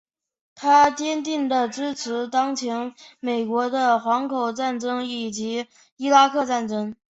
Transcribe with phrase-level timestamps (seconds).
[0.55, 6.95] 他坚定的支持当前美国的反恐战争以及伊拉克战争。